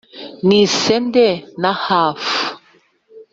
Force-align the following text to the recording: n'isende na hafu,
n'isende 0.47 1.27
na 1.61 1.71
hafu, 1.85 2.39